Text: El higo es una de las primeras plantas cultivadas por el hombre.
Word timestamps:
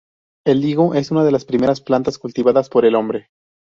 El 0.47 0.65
higo 0.65 0.95
es 0.95 1.11
una 1.11 1.23
de 1.23 1.29
las 1.31 1.45
primeras 1.45 1.79
plantas 1.79 2.17
cultivadas 2.17 2.69
por 2.69 2.85
el 2.85 2.95
hombre. 2.95 3.29